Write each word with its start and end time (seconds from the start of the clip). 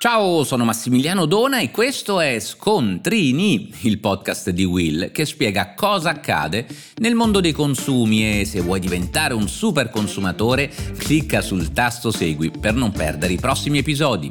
Ciao, 0.00 0.44
sono 0.44 0.64
Massimiliano 0.64 1.26
Dona 1.26 1.58
e 1.58 1.72
questo 1.72 2.20
è 2.20 2.38
Scontrini, 2.38 3.74
il 3.80 3.98
podcast 3.98 4.50
di 4.50 4.62
Will 4.62 5.10
che 5.10 5.26
spiega 5.26 5.74
cosa 5.74 6.10
accade 6.10 6.68
nel 6.98 7.16
mondo 7.16 7.40
dei 7.40 7.50
consumi 7.50 8.38
e 8.38 8.44
se 8.44 8.60
vuoi 8.60 8.78
diventare 8.78 9.34
un 9.34 9.48
super 9.48 9.90
consumatore 9.90 10.72
clicca 10.96 11.40
sul 11.40 11.72
tasto 11.72 12.12
segui 12.12 12.52
per 12.52 12.74
non 12.74 12.92
perdere 12.92 13.32
i 13.32 13.38
prossimi 13.38 13.78
episodi. 13.78 14.30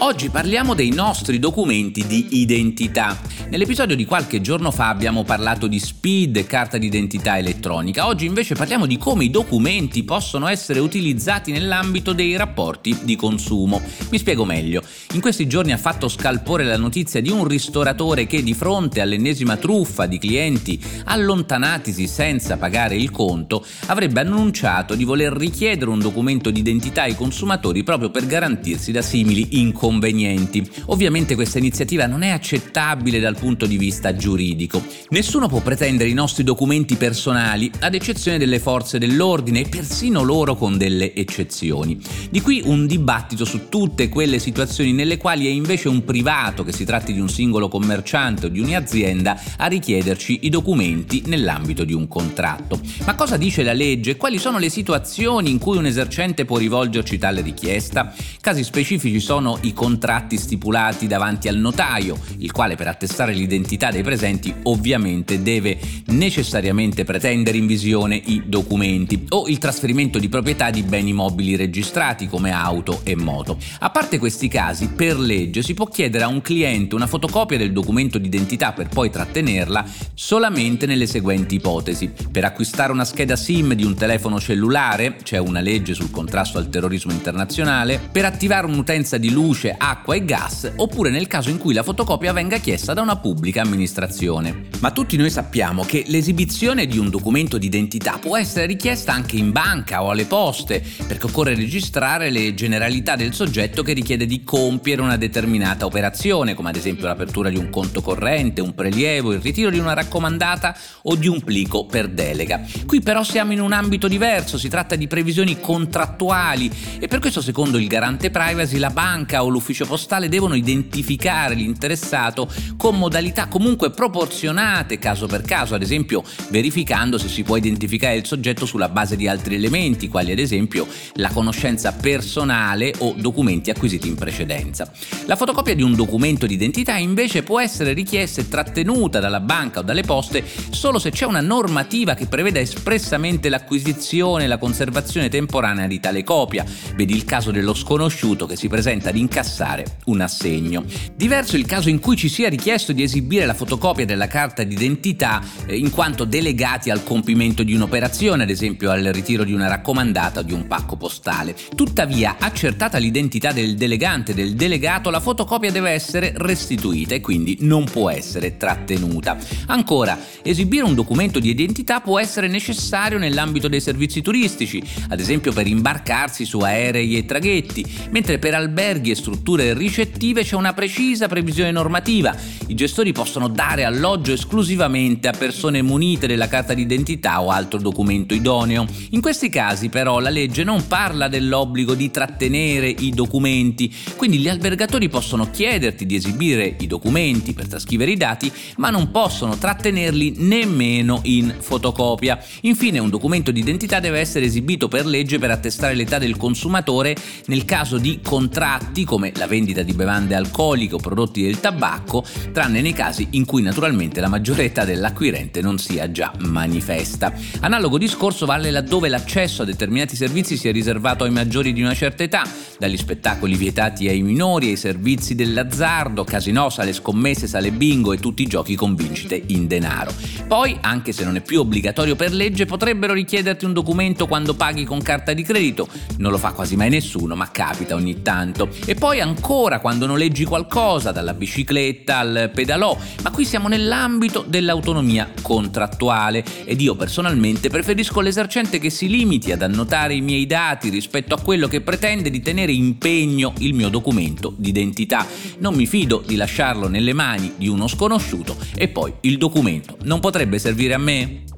Oggi 0.00 0.28
parliamo 0.28 0.74
dei 0.74 0.90
nostri 0.90 1.38
documenti 1.38 2.04
di 2.04 2.40
identità 2.40 3.16
Nell'episodio 3.50 3.96
di 3.96 4.04
qualche 4.04 4.40
giorno 4.40 4.70
fa 4.70 4.90
abbiamo 4.90 5.24
parlato 5.24 5.66
di 5.66 5.80
SPID 5.80 6.46
carta 6.46 6.78
d'identità 6.78 7.36
elettronica, 7.36 8.06
oggi 8.06 8.24
invece 8.24 8.54
parliamo 8.54 8.86
di 8.86 8.96
come 8.96 9.24
i 9.24 9.30
documenti 9.30 10.04
possono 10.04 10.46
essere 10.46 10.78
utilizzati 10.78 11.50
nell'ambito 11.50 12.12
dei 12.12 12.36
rapporti 12.36 12.96
di 13.02 13.16
consumo. 13.16 13.82
Mi 14.10 14.18
spiego 14.18 14.44
meglio. 14.44 14.84
In 15.14 15.20
questi 15.20 15.48
giorni 15.48 15.72
ha 15.72 15.78
fatto 15.78 16.06
scalpore 16.06 16.62
la 16.62 16.76
notizia 16.76 17.20
di 17.20 17.30
un 17.30 17.44
ristoratore 17.44 18.28
che 18.28 18.44
di 18.44 18.54
fronte 18.54 19.00
all'ennesima 19.00 19.56
truffa 19.56 20.06
di 20.06 20.18
clienti 20.18 20.80
allontanatisi 21.06 22.06
senza 22.06 22.56
pagare 22.56 22.94
il 22.94 23.10
conto 23.10 23.66
avrebbe 23.86 24.20
annunciato 24.20 24.94
di 24.94 25.02
voler 25.02 25.32
richiedere 25.32 25.90
un 25.90 25.98
documento 25.98 26.52
di 26.52 26.60
identità 26.60 27.02
ai 27.02 27.16
consumatori 27.16 27.82
proprio 27.82 28.10
per 28.10 28.26
garantirsi 28.26 28.92
da 28.92 29.02
simili 29.02 29.58
inconvenienti. 29.58 30.64
Ovviamente 30.86 31.34
questa 31.34 31.58
iniziativa 31.58 32.06
non 32.06 32.22
è 32.22 32.28
accettabile 32.28 33.18
dal 33.18 33.38
punto 33.40 33.66
di 33.66 33.78
vista 33.78 34.14
giuridico. 34.14 34.84
Nessuno 35.08 35.48
può 35.48 35.60
pretendere 35.60 36.10
i 36.10 36.14
nostri 36.14 36.44
documenti 36.44 36.94
personali, 36.96 37.70
ad 37.80 37.94
eccezione 37.94 38.38
delle 38.38 38.60
forze 38.60 38.98
dell'ordine 38.98 39.60
e 39.60 39.68
persino 39.68 40.22
loro 40.22 40.54
con 40.54 40.76
delle 40.76 41.14
eccezioni. 41.14 41.98
Di 42.30 42.40
qui 42.42 42.62
un 42.64 42.86
dibattito 42.86 43.44
su 43.44 43.68
tutte 43.68 44.08
quelle 44.08 44.38
situazioni 44.38 44.92
nelle 44.92 45.16
quali 45.16 45.46
è 45.46 45.50
invece 45.50 45.88
un 45.88 46.04
privato, 46.04 46.62
che 46.62 46.72
si 46.72 46.84
tratti 46.84 47.12
di 47.12 47.20
un 47.20 47.28
singolo 47.28 47.68
commerciante 47.68 48.46
o 48.46 48.48
di 48.50 48.60
un'azienda, 48.60 49.40
a 49.56 49.66
richiederci 49.66 50.40
i 50.42 50.50
documenti 50.50 51.22
nell'ambito 51.26 51.84
di 51.84 51.94
un 51.94 52.06
contratto. 52.06 52.78
Ma 53.06 53.14
cosa 53.14 53.38
dice 53.38 53.62
la 53.62 53.72
legge? 53.72 54.16
Quali 54.16 54.38
sono 54.38 54.58
le 54.58 54.68
situazioni 54.68 55.50
in 55.50 55.58
cui 55.58 55.78
un 55.78 55.86
esercente 55.86 56.44
può 56.44 56.58
rivolgerci 56.58 57.16
tale 57.16 57.40
richiesta? 57.40 58.14
Casi 58.40 58.62
specifici 58.62 59.18
sono 59.18 59.58
i 59.62 59.72
contratti 59.72 60.36
stipulati 60.36 61.06
davanti 61.06 61.48
al 61.48 61.56
notaio, 61.56 62.18
il 62.38 62.52
quale 62.52 62.76
per 62.76 62.88
attestare 62.88 63.29
attestare 63.30 63.34
l'identità 63.34 63.90
dei 63.90 64.02
presenti 64.02 64.52
ovviamente 64.64 65.42
deve 65.42 65.78
necessariamente 66.06 67.04
pretendere 67.04 67.56
in 67.56 67.66
visione 67.66 68.16
i 68.16 68.42
documenti 68.46 69.26
o 69.30 69.46
il 69.46 69.58
trasferimento 69.58 70.18
di 70.18 70.28
proprietà 70.28 70.70
di 70.70 70.82
beni 70.82 71.12
mobili 71.12 71.56
registrati 71.56 72.26
come 72.26 72.50
auto 72.50 73.00
e 73.04 73.16
moto. 73.16 73.56
A 73.80 73.90
parte 73.90 74.18
questi 74.18 74.48
casi, 74.48 74.88
per 74.88 75.18
legge 75.18 75.62
si 75.62 75.74
può 75.74 75.86
chiedere 75.86 76.24
a 76.24 76.28
un 76.28 76.42
cliente 76.42 76.94
una 76.94 77.06
fotocopia 77.06 77.56
del 77.56 77.72
documento 77.72 78.18
d'identità 78.18 78.72
per 78.72 78.88
poi 78.88 79.10
trattenerla 79.10 79.84
solamente 80.14 80.86
nelle 80.86 81.06
seguenti 81.06 81.54
ipotesi. 81.56 82.12
Per 82.30 82.44
acquistare 82.44 82.92
una 82.92 83.04
scheda 83.04 83.36
SIM 83.36 83.74
di 83.74 83.84
un 83.84 83.94
telefono 83.94 84.40
cellulare, 84.40 85.16
c'è 85.22 85.38
una 85.38 85.60
legge 85.60 85.94
sul 85.94 86.10
contrasto 86.10 86.58
al 86.58 86.68
terrorismo 86.68 87.12
internazionale, 87.12 88.00
per 88.10 88.24
attivare 88.24 88.66
un'utenza 88.66 89.18
di 89.18 89.30
luce, 89.30 89.74
acqua 89.76 90.14
e 90.14 90.24
gas, 90.24 90.72
oppure 90.76 91.10
nel 91.10 91.26
caso 91.26 91.50
in 91.50 91.58
cui 91.58 91.74
la 91.74 91.82
fotocopia 91.82 92.32
venga 92.32 92.58
chiesta 92.58 92.92
da 92.92 93.02
una 93.02 93.19
pubblica 93.20 93.62
amministrazione. 93.62 94.68
Ma 94.80 94.90
tutti 94.92 95.16
noi 95.16 95.30
sappiamo 95.30 95.84
che 95.84 96.04
l'esibizione 96.06 96.86
di 96.86 96.98
un 96.98 97.10
documento 97.10 97.58
d'identità 97.58 98.18
può 98.18 98.36
essere 98.36 98.64
richiesta 98.64 99.12
anche 99.12 99.36
in 99.36 99.52
banca 99.52 100.02
o 100.02 100.10
alle 100.10 100.24
poste, 100.24 100.82
perché 101.06 101.26
occorre 101.26 101.54
registrare 101.54 102.30
le 102.30 102.54
generalità 102.54 103.14
del 103.14 103.34
soggetto 103.34 103.82
che 103.82 103.92
richiede 103.92 104.24
di 104.24 104.42
compiere 104.42 105.02
una 105.02 105.18
determinata 105.18 105.84
operazione, 105.84 106.54
come 106.54 106.70
ad 106.70 106.76
esempio 106.76 107.06
l'apertura 107.06 107.50
di 107.50 107.58
un 107.58 107.68
conto 107.68 108.00
corrente, 108.00 108.62
un 108.62 108.74
prelievo, 108.74 109.32
il 109.32 109.40
ritiro 109.40 109.68
di 109.68 109.78
una 109.78 109.92
raccomandata 109.92 110.74
o 111.02 111.14
di 111.14 111.28
un 111.28 111.42
plico 111.42 111.84
per 111.84 112.08
delega. 112.08 112.62
Qui 112.86 113.02
però 113.02 113.22
siamo 113.22 113.52
in 113.52 113.60
un 113.60 113.72
ambito 113.72 114.08
diverso, 114.08 114.56
si 114.56 114.70
tratta 114.70 114.96
di 114.96 115.06
previsioni 115.06 115.60
contrattuali 115.60 116.70
e 116.98 117.06
per 117.06 117.18
questo 117.18 117.42
secondo 117.42 117.76
il 117.76 117.86
garante 117.86 118.30
privacy 118.30 118.78
la 118.78 118.90
banca 118.90 119.44
o 119.44 119.48
l'ufficio 119.48 119.84
postale 119.84 120.28
devono 120.30 120.54
identificare 120.54 121.54
l'interessato 121.54 122.50
con 122.78 122.96
modalità 122.96 123.08
comunque 123.48 123.90
proporzionate 123.90 124.98
caso 124.98 125.26
per 125.26 125.42
caso, 125.42 125.74
ad 125.74 125.82
esempio 125.82 126.22
verificando 126.48 127.18
se 127.18 127.28
si 127.28 127.42
può 127.42 127.56
identificare 127.56 128.16
il 128.16 128.26
soggetto 128.26 128.66
sulla 128.66 128.88
base 128.88 129.16
di 129.16 129.28
altri 129.28 129.56
elementi, 129.56 130.08
quali 130.08 130.32
ad 130.32 130.38
esempio 130.38 130.86
la 131.14 131.28
conoscenza 131.30 131.92
personale 131.92 132.94
o 132.98 133.14
documenti 133.16 133.70
acquisiti 133.70 134.08
in 134.08 134.14
precedenza. 134.14 134.90
La 135.26 135.36
fotocopia 135.36 135.74
di 135.74 135.82
un 135.82 135.94
documento 135.94 136.46
di 136.46 136.54
identità 136.54 136.96
invece 136.96 137.42
può 137.42 137.60
essere 137.60 137.92
richiesta 137.92 138.40
e 138.40 138.48
trattenuta 138.48 139.18
dalla 139.20 139.40
banca 139.40 139.80
o 139.80 139.82
dalle 139.82 140.02
poste 140.02 140.44
solo 140.70 140.98
se 140.98 141.10
c'è 141.10 141.26
una 141.26 141.40
normativa 141.40 142.14
che 142.14 142.26
preveda 142.26 142.60
espressamente 142.60 143.48
l'acquisizione 143.48 144.44
e 144.44 144.46
la 144.46 144.58
conservazione 144.58 145.28
temporanea 145.28 145.86
di 145.86 146.00
tale 146.00 146.22
copia, 146.22 146.64
vedi 146.94 147.14
il 147.14 147.24
caso 147.24 147.50
dello 147.50 147.74
sconosciuto 147.74 148.46
che 148.46 148.56
si 148.56 148.68
presenta 148.68 149.08
ad 149.08 149.16
incassare 149.16 149.98
un 150.06 150.20
assegno. 150.20 150.84
Diverso 151.14 151.56
il 151.56 151.66
caso 151.66 151.88
in 151.88 151.98
cui 151.98 152.16
ci 152.16 152.28
sia 152.28 152.48
richiesto 152.48 152.89
di 152.92 153.00
di 153.00 153.02
esibire 153.02 153.46
la 153.46 153.54
fotocopia 153.54 154.04
della 154.04 154.26
carta 154.26 154.62
d'identità 154.62 155.42
eh, 155.66 155.74
in 155.76 155.90
quanto 155.90 156.24
delegati 156.24 156.90
al 156.90 157.02
compimento 157.02 157.62
di 157.62 157.74
un'operazione, 157.74 158.42
ad 158.42 158.50
esempio 158.50 158.90
al 158.90 159.04
ritiro 159.04 159.42
di 159.42 159.54
una 159.54 159.68
raccomandata 159.68 160.40
o 160.40 160.42
di 160.42 160.52
un 160.52 160.66
pacco 160.66 160.96
postale. 160.96 161.56
Tuttavia, 161.74 162.36
accertata 162.38 162.98
l'identità 162.98 163.52
del 163.52 163.76
delegante 163.76 164.34
del 164.34 164.54
delegato, 164.54 165.08
la 165.08 165.20
fotocopia 165.20 165.70
deve 165.70 165.90
essere 165.90 166.34
restituita 166.36 167.14
e 167.14 167.22
quindi 167.22 167.56
non 167.60 167.84
può 167.84 168.10
essere 168.10 168.58
trattenuta. 168.58 169.38
Ancora, 169.66 170.18
esibire 170.42 170.84
un 170.84 170.94
documento 170.94 171.40
di 171.40 171.48
identità 171.48 172.00
può 172.00 172.18
essere 172.18 172.48
necessario 172.48 173.18
nell'ambito 173.18 173.68
dei 173.68 173.80
servizi 173.80 174.20
turistici, 174.20 174.82
ad 175.08 175.20
esempio 175.20 175.52
per 175.52 175.66
imbarcarsi 175.66 176.44
su 176.44 176.58
aerei 176.58 177.16
e 177.16 177.24
traghetti, 177.24 177.84
mentre 178.10 178.38
per 178.38 178.54
alberghi 178.54 179.10
e 179.10 179.14
strutture 179.14 179.72
ricettive 179.72 180.44
c'è 180.44 180.56
una 180.56 180.74
precisa 180.74 181.28
previsione 181.28 181.70
normativa. 181.70 182.36
I 182.66 182.74
gestori 182.80 183.12
possono 183.12 183.48
dare 183.48 183.84
alloggio 183.84 184.32
esclusivamente 184.32 185.28
a 185.28 185.34
persone 185.36 185.82
munite 185.82 186.26
della 186.26 186.48
carta 186.48 186.72
d'identità 186.72 187.42
o 187.42 187.50
altro 187.50 187.78
documento 187.78 188.32
idoneo. 188.32 188.86
In 189.10 189.20
questi 189.20 189.50
casi 189.50 189.90
però 189.90 190.18
la 190.18 190.30
legge 190.30 190.64
non 190.64 190.86
parla 190.86 191.28
dell'obbligo 191.28 191.92
di 191.92 192.10
trattenere 192.10 192.88
i 192.88 193.10
documenti, 193.10 193.94
quindi 194.16 194.38
gli 194.38 194.48
albergatori 194.48 195.10
possono 195.10 195.50
chiederti 195.50 196.06
di 196.06 196.14
esibire 196.14 196.74
i 196.80 196.86
documenti 196.86 197.52
per 197.52 197.68
trascrivere 197.68 198.12
i 198.12 198.16
dati, 198.16 198.50
ma 198.78 198.88
non 198.88 199.10
possono 199.10 199.58
trattenerli 199.58 200.36
nemmeno 200.38 201.20
in 201.24 201.54
fotocopia. 201.58 202.42
Infine 202.62 202.98
un 202.98 203.10
documento 203.10 203.50
di 203.50 203.60
identità 203.60 204.00
deve 204.00 204.20
essere 204.20 204.46
esibito 204.46 204.88
per 204.88 205.04
legge 205.04 205.38
per 205.38 205.50
attestare 205.50 205.94
l'età 205.94 206.16
del 206.16 206.38
consumatore 206.38 207.14
nel 207.44 207.66
caso 207.66 207.98
di 207.98 208.20
contratti 208.22 209.04
come 209.04 209.32
la 209.36 209.46
vendita 209.46 209.82
di 209.82 209.92
bevande 209.92 210.34
alcoliche 210.34 210.94
o 210.94 210.98
prodotti 210.98 211.42
del 211.42 211.60
tabacco, 211.60 212.24
tranne 212.70 212.80
nei 212.82 212.92
casi 212.92 213.26
in 213.30 213.44
cui 213.44 213.62
naturalmente 213.62 214.20
la 214.20 214.28
maggiore 214.28 214.64
età 214.64 214.84
dell'acquirente 214.84 215.60
non 215.60 215.78
sia 215.78 216.10
già 216.12 216.32
manifesta. 216.38 217.32
Analogo 217.60 217.98
discorso 217.98 218.46
vale 218.46 218.70
laddove 218.70 219.08
l'accesso 219.08 219.62
a 219.62 219.64
determinati 219.64 220.14
servizi 220.14 220.56
sia 220.56 220.70
riservato 220.70 221.24
ai 221.24 221.30
maggiori 221.30 221.72
di 221.72 221.82
una 221.82 221.94
certa 221.94 222.22
età, 222.22 222.44
dagli 222.78 222.96
spettacoli 222.96 223.56
vietati 223.56 224.08
ai 224.08 224.22
minori, 224.22 224.68
ai 224.68 224.76
servizi 224.76 225.34
dell'azzardo, 225.34 226.22
casino, 226.22 226.70
sale 226.70 226.92
scommesse, 226.92 227.48
sale 227.48 227.72
bingo 227.72 228.12
e 228.12 228.18
tutti 228.18 228.42
i 228.42 228.46
giochi 228.46 228.76
con 228.76 228.94
vincite 228.94 229.42
in 229.48 229.66
denaro. 229.66 230.12
Poi, 230.46 230.76
anche 230.80 231.12
se 231.12 231.24
non 231.24 231.36
è 231.36 231.40
più 231.40 231.60
obbligatorio 231.60 232.14
per 232.14 232.32
legge, 232.32 232.66
potrebbero 232.66 233.12
richiederti 233.12 233.64
un 233.64 233.72
documento 233.72 234.28
quando 234.28 234.54
paghi 234.54 234.84
con 234.84 235.02
carta 235.02 235.32
di 235.32 235.42
credito. 235.42 235.88
Non 236.18 236.30
lo 236.30 236.38
fa 236.38 236.52
quasi 236.52 236.76
mai 236.76 236.90
nessuno, 236.90 237.34
ma 237.34 237.50
capita 237.50 237.96
ogni 237.96 238.22
tanto. 238.22 238.68
E 238.86 238.94
poi 238.94 239.20
ancora 239.20 239.80
quando 239.80 240.06
noleggi 240.06 240.44
qualcosa, 240.44 241.10
dalla 241.10 241.34
bicicletta 241.34 242.18
al 242.18 242.50
pedalò, 242.60 242.94
ma 243.22 243.30
qui 243.30 243.46
siamo 243.46 243.68
nell'ambito 243.68 244.44
dell'autonomia 244.46 245.32
contrattuale 245.40 246.44
ed 246.66 246.78
io 246.82 246.94
personalmente 246.94 247.70
preferisco 247.70 248.20
l'esercente 248.20 248.78
che 248.78 248.90
si 248.90 249.08
limiti 249.08 249.50
ad 249.50 249.62
annotare 249.62 250.14
i 250.14 250.20
miei 250.20 250.44
dati 250.44 250.90
rispetto 250.90 251.34
a 251.34 251.40
quello 251.40 251.68
che 251.68 251.80
pretende 251.80 252.28
di 252.28 252.42
tenere 252.42 252.72
impegno 252.72 253.54
il 253.60 253.72
mio 253.72 253.88
documento 253.88 254.52
d'identità. 254.58 255.26
Non 255.58 255.74
mi 255.74 255.86
fido 255.86 256.22
di 256.26 256.36
lasciarlo 256.36 256.86
nelle 256.86 257.14
mani 257.14 257.54
di 257.56 257.66
uno 257.66 257.86
sconosciuto 257.86 258.54
e 258.76 258.88
poi 258.88 259.14
il 259.22 259.38
documento 259.38 259.96
non 260.02 260.20
potrebbe 260.20 260.58
servire 260.58 260.92
a 260.92 260.98
me? 260.98 261.49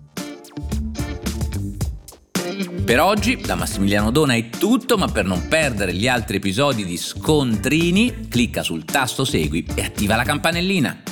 Per 2.85 3.01
oggi 3.01 3.37
da 3.37 3.55
Massimiliano 3.55 4.11
Dona 4.11 4.35
è 4.35 4.51
tutto, 4.51 4.99
ma 4.99 5.07
per 5.07 5.25
non 5.25 5.47
perdere 5.47 5.95
gli 5.95 6.09
altri 6.09 6.39
episodi 6.39 6.85
di 6.85 6.97
Scontrini, 6.97 8.27
clicca 8.29 8.65
sul 8.65 8.85
tasto 8.85 9.25
Segui 9.25 9.65
e 9.75 9.83
attiva 9.83 10.17
la 10.17 10.25
campanellina. 10.25 11.03